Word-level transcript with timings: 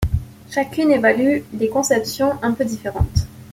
Chacune 0.49 0.89
évalue 0.93 1.43
des 1.53 1.69
conceptions 1.69 2.31
un 2.41 2.53
peu 2.53 2.65
différentes. 2.65 3.27